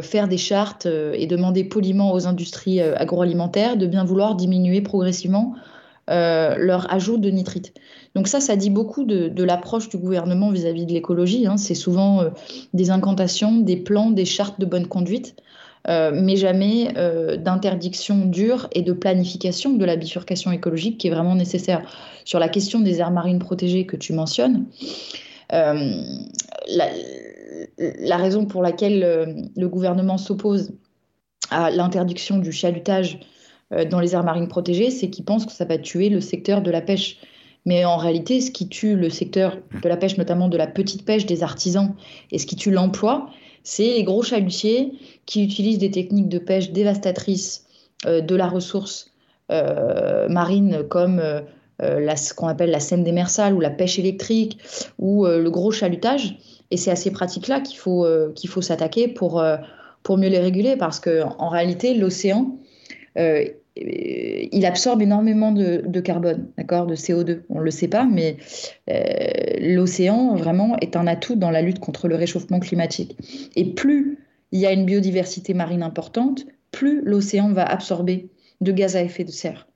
[0.00, 5.54] faire des chartes et demander poliment aux industries agroalimentaires de bien vouloir diminuer progressivement
[6.08, 7.74] leur ajout de nitrite.
[8.14, 11.46] Donc ça, ça dit beaucoup de, l'approche du gouvernement vis-à-vis de l'écologie.
[11.46, 11.58] Hein.
[11.58, 12.24] C'est souvent
[12.72, 15.34] des incantations, des plans, des chartes de bonne conduite.
[15.88, 21.10] Euh, mais jamais euh, d'interdiction dure et de planification de la bifurcation écologique qui est
[21.10, 21.82] vraiment nécessaire.
[22.24, 24.66] Sur la question des aires marines protégées que tu mentionnes,
[26.80, 27.66] euh,
[28.00, 30.72] la, raison pour laquelle le gouvernement s'oppose
[31.50, 33.20] à l'interdiction du chalutage
[33.90, 36.70] dans les aires marines protégées, c'est qu'il pense que ça va tuer le secteur de
[36.70, 37.18] la pêche.
[37.64, 41.04] Mais en réalité, ce qui tue le secteur de la pêche, notamment de la petite
[41.04, 41.94] pêche des artisans,
[42.30, 43.30] et ce qui tue l'emploi,
[43.62, 44.92] c'est les gros chalutiers
[45.26, 47.66] qui utilisent des techniques de pêche dévastatrices
[48.06, 49.12] euh, de la ressource
[49.50, 54.58] euh, marine comme euh, ce qu'on appelle la scène démersale ou la pêche électrique
[54.98, 56.36] ou le gros chalutage.
[56.72, 59.44] Et c'est à ces pratiques-là qu'il faut, qu'il faut s'attaquer pour,
[60.02, 62.58] pour mieux les réguler parce qu'en en réalité, l'océan,
[63.18, 63.44] euh,
[63.76, 67.40] il absorbe énormément de, carbone, d'accord, de CO2.
[67.48, 68.36] On ne le sait pas, mais
[68.90, 68.94] euh,
[69.60, 73.16] l'océan vraiment est un atout dans la lutte contre le réchauffement climatique.
[73.56, 74.18] Et plus
[74.50, 78.28] il y a une biodiversité marine importante, plus l'océan va absorber
[78.60, 79.66] de gaz à effet de serre.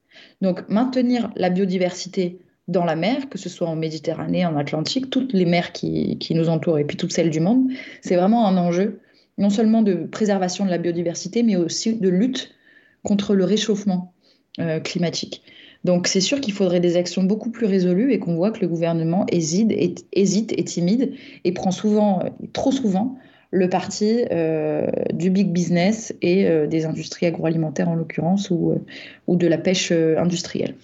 [0.43, 5.33] Donc maintenir la biodiversité dans la mer, que ce soit en Méditerranée, en Atlantique, toutes
[5.33, 9.01] les mers qui, nous entourent et puis toutes celles du monde, c'est vraiment un enjeu
[9.39, 12.55] non seulement de préservation de la biodiversité, mais aussi de lutte
[13.03, 14.13] contre le réchauffement
[14.59, 15.43] euh, climatique.
[15.85, 18.67] Donc c'est sûr qu'il faudrait des actions beaucoup plus résolues et qu'on voit que le
[18.67, 21.13] gouvernement hésite et, hésite, est timide
[21.45, 22.23] et prend souvent,
[22.55, 23.17] trop souvent,
[23.53, 28.81] le parti euh, du big business et euh, des industries agroalimentaires en l'occurrence ou
[29.29, 30.75] de la pêche industrielle.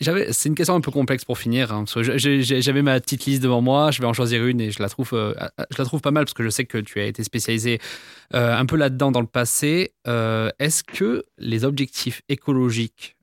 [0.00, 1.72] C'est une question un peu complexe pour finir.
[1.72, 4.88] Hein, j'avais ma petite liste devant moi, je vais en choisir une et je la
[4.88, 5.34] trouve, euh,
[5.70, 7.80] je la trouve pas mal parce que je sais que tu as été spécialisé
[8.34, 9.92] euh, un peu là-dedans dans le passé.
[10.06, 13.16] Euh, est-ce que les objectifs écologiques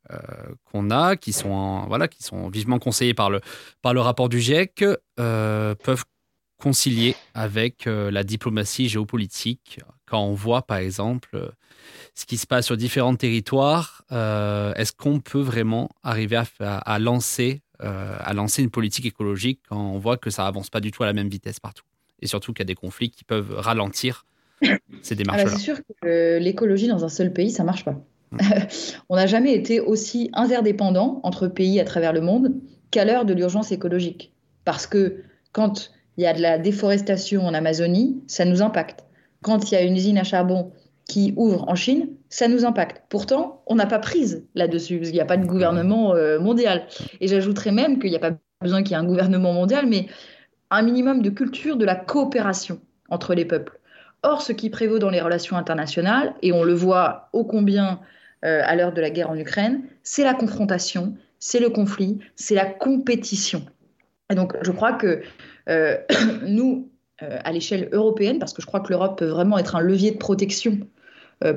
[0.65, 3.41] qu'on a, qui sont, voilà, qui sont vivement conseillés par le,
[3.81, 4.85] par le rapport du GIEC,
[5.15, 6.03] peuvent
[6.59, 11.51] concilier avec la diplomatie géopolitique quand on voit par exemple
[12.13, 17.61] ce qui se passe sur différents territoires, euh, est-ce qu'on peut vraiment arriver à, lancer,
[17.83, 21.03] euh, à lancer une politique écologique quand on voit que ça avance pas du tout
[21.03, 21.83] à la même vitesse partout?
[22.21, 24.25] Et surtout qu'il y a des conflits qui peuvent ralentir
[25.01, 25.47] ces démarches-là.
[25.47, 28.01] Ah bah, c'est sûr que l'écologie dans un seul pays, ça marche pas.
[28.31, 28.37] Hmm.
[29.09, 32.53] on n'a jamais été aussi interdépendants entre pays à travers le monde
[32.91, 34.31] qu'à l'heure de l'urgence écologique.
[34.63, 39.03] Parce que quand il y a de la déforestation en Amazonie, ça nous impacte.
[39.45, 40.71] Quand il y a une usine à charbon
[41.07, 43.03] qui ouvre en Chine, ça nous impacte.
[43.09, 46.87] Pourtant, on n'a pas prise là-dessus, parce qu'il n'y a pas de gouvernement euh, mondial.
[47.21, 50.07] Et j'ajouterais même qu'il n'y a pas besoin qu'il y ait un gouvernement mondial, mais
[50.71, 52.79] un minimum de culture de la coopération
[53.09, 53.79] entre les peuples.
[54.23, 57.99] Or, ce qui prévaut dans les relations internationales, et on le voit ô combien
[58.45, 62.55] euh, à l'heure de la guerre en Ukraine, c'est la confrontation, c'est le conflit, c'est
[62.55, 63.63] la compétition.
[64.31, 65.21] Et donc, je crois que
[65.69, 65.97] euh,
[66.47, 70.11] nous, à l'échelle européenne, parce que je crois que l'Europe peut vraiment être un levier
[70.11, 70.79] de protection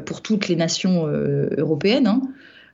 [0.06, 2.06] pour toutes les nations européennes.
[2.06, 2.22] Hein.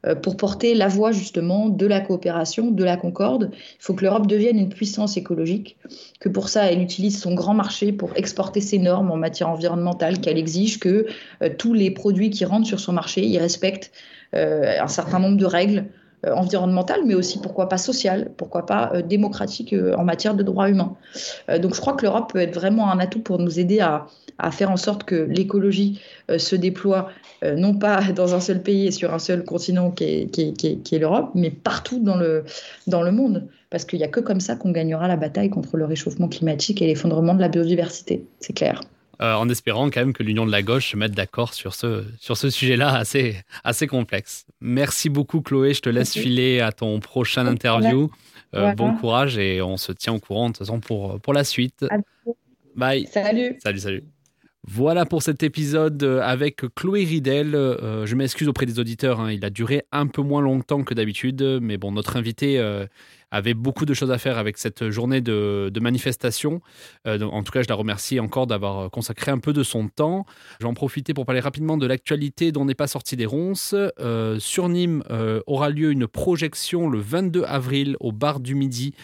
[0.07, 3.51] Euh, pour porter la voie justement de la coopération, de la concorde.
[3.53, 5.77] Il faut que l'Europe devienne une puissance écologique,
[6.21, 10.21] que pour ça elle utilise son grand marché pour exporter ses normes en matière environnementale,
[10.21, 11.07] qu'elle exige que
[11.43, 13.93] euh, tous les produits qui rentrent sur son marché y respectent
[14.35, 15.87] euh, un certain nombre de règles
[16.35, 20.97] environnementales, mais aussi pourquoi pas sociales, pourquoi pas démocratiques en matière de droits humains.
[21.61, 24.07] donc je crois que l'Europe peut être vraiment un atout pour nous aider à,
[24.39, 27.11] à faire en sorte que l'écologie euh, se déploie
[27.43, 31.31] euh, non pas dans un seul pays et sur un seul continent qui est, l'Europe,
[31.35, 32.45] mais partout dans le,
[32.87, 33.49] dans le monde.
[33.71, 36.81] Parce qu'il n'y a que comme ça qu'on gagnera la bataille contre le réchauffement climatique
[36.81, 38.81] et l'effondrement de la biodiversité, c'est clair.
[39.21, 42.05] Euh, en espérant quand même que l'Union de la gauche se mette d'accord sur ce,
[42.19, 44.47] sur ce sujet-là assez, assez complexe.
[44.61, 48.11] Merci beaucoup Chloé, je te laisse filer à ton prochain interview.
[48.77, 51.85] Bon courage et on se tient au courant de toute façon pour, pour la suite.
[52.77, 53.07] Bye.
[53.07, 53.57] Salut.
[53.63, 54.05] Salut, salut.
[54.67, 57.55] Voilà pour cet épisode euh, avec Chloé Ridel.
[57.55, 59.31] Euh, je m'excuse auprès des auditeurs, hein.
[59.31, 62.87] il a duré un peu moins longtemps que d'habitude, mais bon, notre invité euh,
[63.37, 66.61] avait beaucoup de choses à faire avec cette journée de, manifestation.
[67.07, 70.25] en tout cas, je la remercie encore d'avoir consacré un peu de son temps.
[70.61, 73.75] J'en profiter pour parler rapidement de l'actualité dont n'est pas sorti des ronces.
[74.39, 75.03] sur Nîmes
[75.47, 78.95] aura lieu une projection le 22 avril au bar du Midi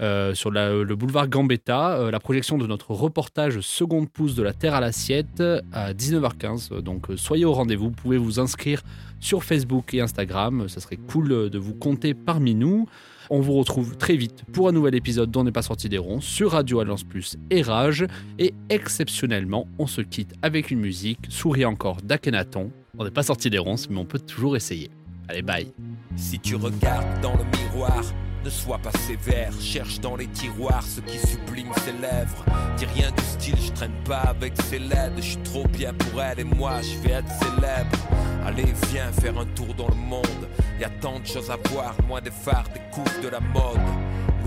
[0.00, 4.54] euh, sur le boulevard Gambetta, euh, la projection de notre reportage Seconde pouce de la
[4.54, 6.80] Terre à l'assiette à 19h15.
[6.80, 8.82] Donc euh, soyez au rendez-vous, vous pouvez vous inscrire
[9.18, 12.86] sur Facebook et Instagram, ça serait cool de vous compter parmi nous.
[13.32, 16.20] On vous retrouve très vite pour un nouvel épisode dont n'est pas sorti des ronds
[16.20, 18.04] sur Radio Alliance Plus et Rage.
[18.40, 22.72] Et exceptionnellement, on se quitte avec une musique, souris encore d'Akhenaton.
[22.98, 24.90] On n'est pas sorti des ronces, mais on peut toujours essayer.
[25.28, 25.72] Allez, bye.
[26.16, 28.02] Si tu regardes dans le miroir,
[28.44, 32.44] ne sois pas sévère, cherche dans les tiroirs ce qui sublime ses lèvres.
[32.78, 35.12] Dis rien du style, je traîne pas avec ses laides.
[35.18, 37.96] Je suis trop bien pour elle et moi, je vais être célèbre.
[38.46, 40.48] Allez, viens faire un tour dans le monde.
[40.80, 43.80] Y a tant de choses à voir, loin des phares, des coups de la mode.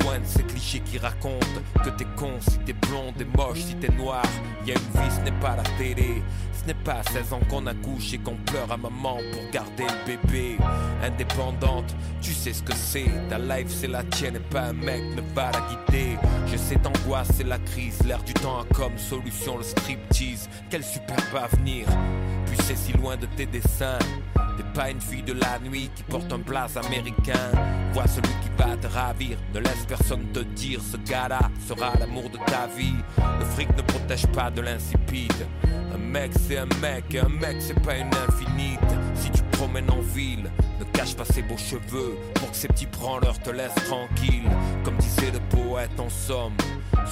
[0.01, 3.75] Loin de ces clichés qui racontent que t'es con si t'es blonde et moche si
[3.75, 4.23] t'es noir.
[4.65, 6.21] Y a une vie, ce n'est pas la télé.
[6.51, 9.83] Ce n'est pas à 16 ans qu'on accouche et qu'on pleure à maman pour garder
[9.83, 10.57] le bébé.
[11.03, 13.11] Indépendante, tu sais ce que c'est.
[13.29, 16.17] Ta life c'est la tienne et pas un mec ne va la guider.
[16.47, 17.99] Je sais t'angoisse, c'est la crise.
[18.05, 20.49] L'air du temps a comme solution le striptease.
[20.69, 21.85] Quel superbe avenir.
[22.53, 23.97] Puis c'est si loin de tes dessins.
[24.35, 27.49] T'es pas une fille de la nuit qui porte un blaze américain.
[27.93, 29.37] Vois celui qui va te ravir.
[29.55, 32.93] Ne laisse personne te dire ce gars-là sera l'amour de ta vie.
[33.39, 35.47] Le fric ne protège pas de l'insipide.
[35.95, 38.79] Un mec c'est un mec, un mec c'est pas une infinite.
[39.15, 42.85] Si tu promènes en ville, ne cache pas ses beaux cheveux pour que ces petits
[42.85, 44.47] branleurs te laissent tranquille.
[44.83, 46.53] Comme disait le poète en somme,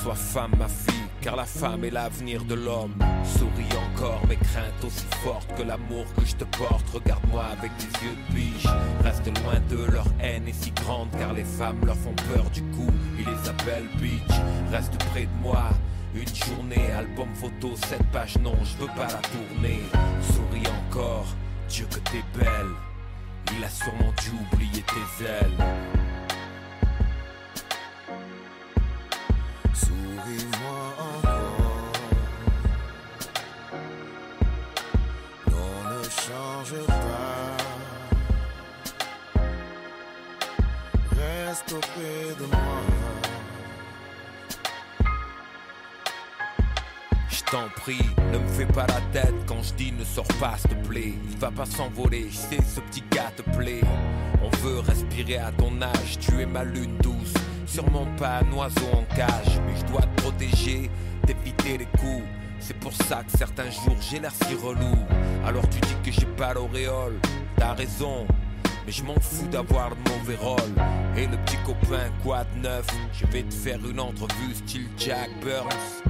[0.03, 2.95] sois femme ma fille, car la femme est l'avenir de l'homme.
[3.23, 6.89] Souris encore mes craintes aussi fortes que l'amour que je te porte.
[6.89, 8.67] Regarde-moi avec tes yeux de biche.
[9.03, 12.63] Reste loin de leur haine est si grande car les femmes leur font peur du
[12.75, 12.91] coup.
[13.19, 14.35] Ils les appellent bitch.
[14.71, 15.69] Reste près de moi.
[16.13, 19.79] Une journée, album photo, cette page non, je veux pas la tourner.
[20.21, 21.27] Souris encore,
[21.69, 22.71] Dieu que t'es belle.
[23.57, 26.00] Il a sûrement dû oublier tes ailes.
[42.49, 42.81] Moi.
[47.51, 47.99] t'en prie,
[48.31, 51.13] ne me fais pas la tête quand je dis ne sors pas, s'il te plaît.
[51.29, 53.81] Il va pas s'envoler, je sais, ce petit gars te plaît.
[54.41, 57.33] On veut respirer à ton âge, tu es ma lune douce.
[57.65, 60.89] Sûrement pas un oiseau en cage, mais je dois te protéger,
[61.27, 62.23] t'éviter les coups.
[62.59, 64.95] C'est pour ça que certains jours j'ai l'air si relou.
[65.45, 67.19] Alors tu dis que j'ai pas l'auréole,
[67.57, 68.25] t'as raison.
[68.85, 70.73] Mais je m'en fous d'avoir le mauvais rôle.
[71.15, 72.85] Et le petit copain, quoi de neuf?
[73.13, 76.03] Je vais te faire une entrevue style Jack Burns.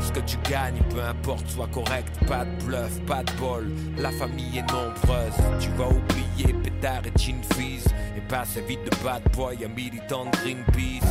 [0.00, 3.70] Ce que tu gagnes, peu importe, soit correct, pas de bluff, pas de bol.
[3.98, 7.86] La famille est nombreuse, tu vas oublier pétard et chin fizz.
[8.16, 11.08] Et passer vite de bad boy à militant de Greenpeace.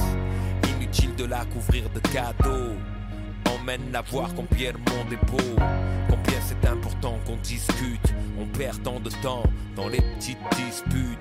[0.76, 2.78] Inutile de la couvrir de cadeaux.
[3.54, 5.62] Emmène-la voir combien le monde est beau.
[6.10, 8.14] Combien c'est important qu'on discute.
[8.40, 9.44] On perd tant de temps
[9.76, 11.20] dans les petites disputes.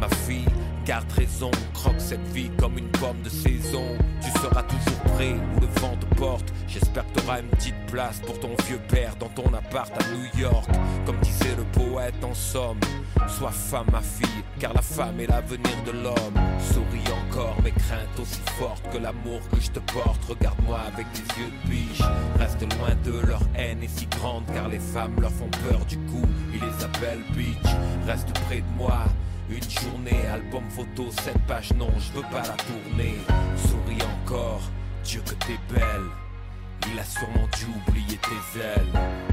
[0.00, 0.44] Ma fille,
[0.84, 3.84] garde raison, croque cette vie comme une pomme de saison.
[4.20, 6.52] Tu seras toujours prêt où le vent te porte.
[6.66, 10.40] J'espère que t'auras une petite place pour ton vieux père dans ton appart à New
[10.40, 10.68] York.
[11.06, 12.80] Comme disait le poète en somme,
[13.28, 16.34] sois femme ma fille, car la femme est l'avenir de l'homme.
[16.58, 20.24] Souris encore mes craintes aussi fortes que l'amour que je te porte.
[20.28, 22.02] Regarde-moi avec tes yeux de biche.
[22.38, 25.98] Reste loin de leur haine est si grande, car les femmes leur font peur du
[25.98, 26.26] coup.
[26.52, 27.72] ils les appellent bitch.
[28.06, 29.04] Reste près de moi,
[29.56, 33.16] une journée, album photo, cette page non, je veux pas la tourner.
[33.56, 34.62] Souris encore,
[35.04, 36.08] Dieu que t'es belle.
[36.92, 39.31] Il a sûrement dû oublier tes ailes.